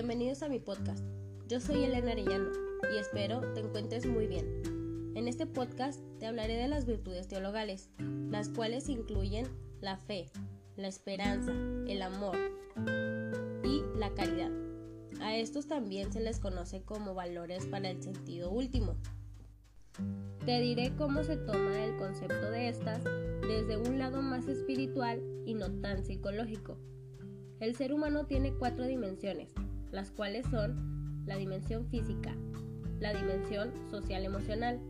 [0.00, 1.04] bienvenidos a mi podcast.
[1.46, 2.48] Yo soy Elena Arellano
[2.90, 5.12] y espero te encuentres muy bien.
[5.14, 7.90] En este podcast te hablaré de las virtudes teologales,
[8.30, 9.46] las cuales incluyen
[9.82, 10.30] la fe,
[10.76, 11.52] la esperanza,
[11.86, 12.34] el amor
[13.62, 14.50] y la caridad.
[15.20, 18.96] A estos también se les conoce como valores para el sentido último.
[20.46, 23.04] Te diré cómo se toma el concepto de estas
[23.42, 26.78] desde un lado más espiritual y no tan psicológico.
[27.60, 29.52] El ser humano tiene cuatro dimensiones,
[29.92, 32.34] las cuales son la dimensión física,
[32.98, 34.80] la dimensión social emocional,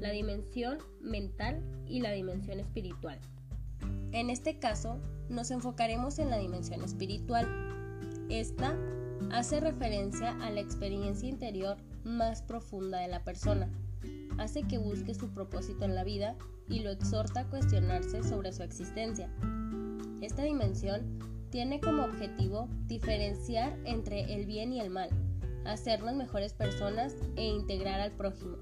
[0.00, 3.18] la dimensión mental y la dimensión espiritual.
[4.12, 4.98] En este caso,
[5.28, 7.46] nos enfocaremos en la dimensión espiritual.
[8.28, 8.76] Esta
[9.30, 13.68] hace referencia a la experiencia interior más profunda de la persona.
[14.38, 16.36] Hace que busque su propósito en la vida
[16.68, 19.30] y lo exhorta a cuestionarse sobre su existencia.
[20.20, 21.18] Esta dimensión
[21.56, 25.08] tiene como objetivo diferenciar entre el bien y el mal,
[25.64, 28.58] hacernos mejores personas e integrar al prójimo,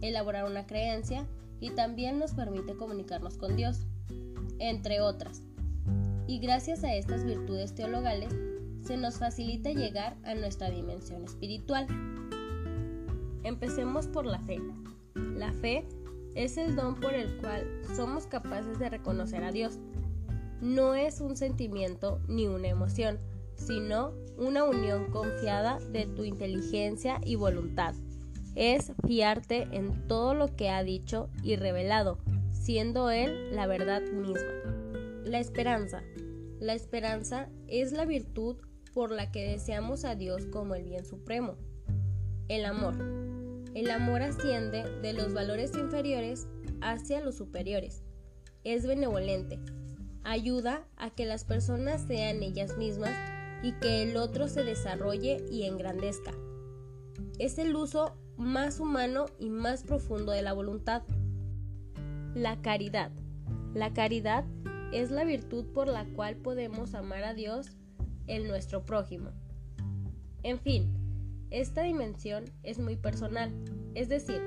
[0.00, 1.24] elaborar una creencia
[1.60, 3.86] y también nos permite comunicarnos con Dios,
[4.58, 5.44] entre otras.
[6.26, 8.34] Y gracias a estas virtudes teologales,
[8.84, 11.86] se nos facilita llegar a nuestra dimensión espiritual.
[13.44, 14.58] Empecemos por la fe.
[15.14, 15.86] La fe
[16.34, 19.78] es el don por el cual somos capaces de reconocer a Dios
[20.62, 23.18] no es un sentimiento ni una emoción,
[23.56, 27.94] sino una unión confiada de tu inteligencia y voluntad.
[28.54, 32.18] Es fiarte en todo lo que ha dicho y revelado,
[32.52, 34.52] siendo Él la verdad misma.
[35.24, 36.04] La esperanza.
[36.60, 38.56] La esperanza es la virtud
[38.94, 41.56] por la que deseamos a Dios como el bien supremo.
[42.46, 42.94] El amor.
[43.74, 46.46] El amor asciende de los valores inferiores
[46.82, 48.04] hacia los superiores.
[48.64, 49.58] Es benevolente,
[50.24, 53.14] ayuda a que las personas sean ellas mismas
[53.62, 56.32] y que el otro se desarrolle y engrandezca.
[57.38, 61.02] Es el uso más humano y más profundo de la voluntad.
[62.34, 63.12] La caridad.
[63.74, 64.44] La caridad
[64.92, 67.70] es la virtud por la cual podemos amar a Dios
[68.26, 69.30] en nuestro prójimo.
[70.42, 70.92] En fin,
[71.50, 73.52] esta dimensión es muy personal,
[73.94, 74.40] es decir,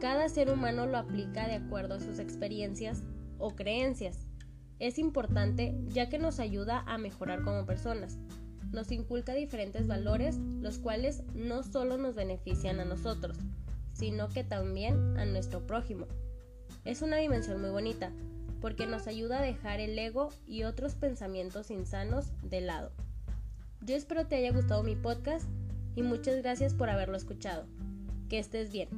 [0.00, 3.02] cada ser humano lo aplica de acuerdo a sus experiencias
[3.38, 4.26] o creencias.
[4.84, 8.18] Es importante ya que nos ayuda a mejorar como personas.
[8.70, 13.38] Nos inculca diferentes valores, los cuales no solo nos benefician a nosotros,
[13.94, 16.06] sino que también a nuestro prójimo.
[16.84, 18.12] Es una dimensión muy bonita,
[18.60, 22.92] porque nos ayuda a dejar el ego y otros pensamientos insanos de lado.
[23.80, 25.48] Yo espero te haya gustado mi podcast
[25.96, 27.64] y muchas gracias por haberlo escuchado.
[28.28, 28.90] Que estés bien.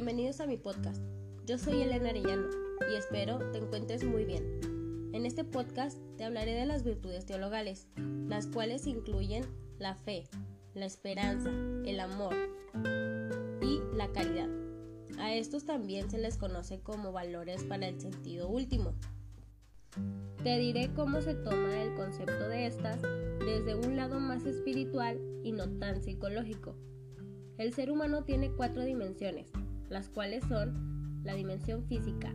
[0.00, 1.02] Bienvenidos a mi podcast.
[1.44, 2.48] Yo soy Elena Arellano
[2.90, 5.10] y espero te encuentres muy bien.
[5.12, 7.86] En este podcast te hablaré de las virtudes teologales,
[8.26, 9.44] las cuales incluyen
[9.78, 10.26] la fe,
[10.72, 11.50] la esperanza,
[11.84, 12.34] el amor
[13.60, 14.48] y la caridad.
[15.18, 18.94] A estos también se les conoce como valores para el sentido último.
[20.42, 23.02] Te diré cómo se toma el concepto de estas
[23.40, 26.74] desde un lado más espiritual y no tan psicológico.
[27.58, 29.52] El ser humano tiene cuatro dimensiones,
[29.90, 32.32] las cuales son la dimensión física,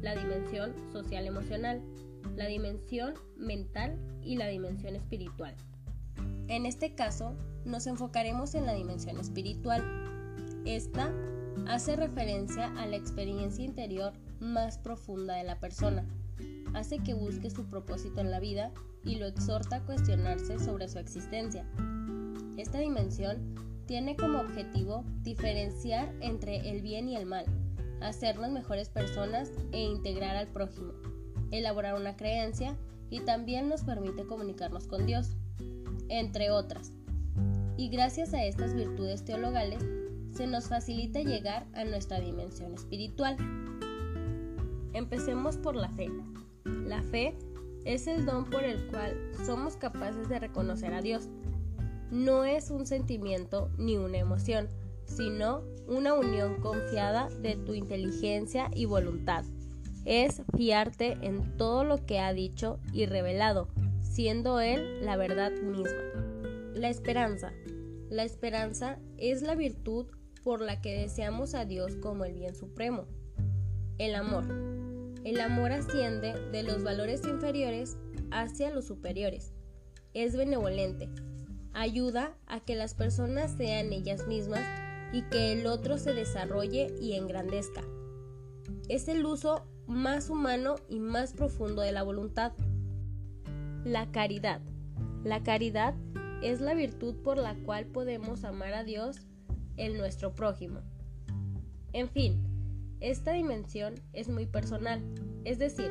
[0.00, 1.82] la dimensión social emocional,
[2.36, 5.54] la dimensión mental y la dimensión espiritual.
[6.48, 7.34] En este caso,
[7.64, 9.82] nos enfocaremos en la dimensión espiritual.
[10.64, 11.12] Esta
[11.68, 16.04] hace referencia a la experiencia interior más profunda de la persona.
[16.74, 18.72] Hace que busque su propósito en la vida
[19.04, 21.66] y lo exhorta a cuestionarse sobre su existencia.
[22.56, 23.54] Esta dimensión
[23.86, 27.44] tiene como objetivo diferenciar entre el bien y el mal,
[28.00, 30.92] hacernos mejores personas e integrar al prójimo,
[31.50, 32.76] elaborar una creencia
[33.10, 35.36] y también nos permite comunicarnos con Dios,
[36.08, 36.92] entre otras.
[37.76, 39.84] Y gracias a estas virtudes teologales,
[40.32, 43.36] se nos facilita llegar a nuestra dimensión espiritual.
[44.92, 46.10] Empecemos por la fe.
[46.64, 47.36] La fe
[47.84, 51.28] es el don por el cual somos capaces de reconocer a Dios
[52.10, 54.68] no es un sentimiento ni una emoción,
[55.06, 59.44] sino una unión confiada de tu inteligencia y voluntad.
[60.04, 63.68] Es fiarte en todo lo que ha dicho y revelado,
[64.00, 66.02] siendo Él la verdad misma.
[66.74, 67.52] La esperanza.
[68.10, 70.06] La esperanza es la virtud
[70.42, 73.06] por la que deseamos a Dios como el bien supremo.
[73.98, 74.44] El amor.
[75.24, 77.96] El amor asciende de los valores inferiores
[78.30, 79.52] hacia los superiores.
[80.12, 81.08] Es benevolente,
[81.74, 84.64] Ayuda a que las personas sean ellas mismas
[85.12, 87.82] y que el otro se desarrolle y engrandezca.
[88.88, 92.52] Es el uso más humano y más profundo de la voluntad.
[93.84, 94.60] La caridad.
[95.24, 95.94] La caridad
[96.42, 99.26] es la virtud por la cual podemos amar a Dios,
[99.76, 100.80] el nuestro prójimo.
[101.92, 102.42] En fin,
[103.00, 105.02] esta dimensión es muy personal,
[105.44, 105.90] es decir,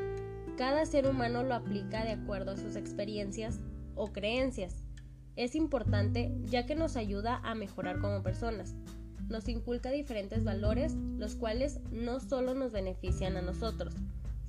[0.58, 3.60] cada ser humano lo aplica de acuerdo a sus experiencias
[3.96, 4.83] o creencias.
[5.36, 8.76] Es importante ya que nos ayuda a mejorar como personas.
[9.30, 13.96] Nos inculca diferentes valores, los cuales no solo nos benefician a nosotros,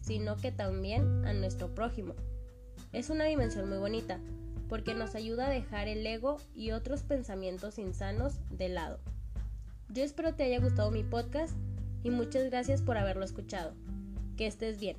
[0.01, 2.15] sino que también a nuestro prójimo.
[2.93, 4.19] Es una dimensión muy bonita,
[4.69, 8.99] porque nos ayuda a dejar el ego y otros pensamientos insanos de lado.
[9.89, 11.55] Yo espero te haya gustado mi podcast
[12.03, 13.75] y muchas gracias por haberlo escuchado.
[14.37, 14.97] Que estés bien.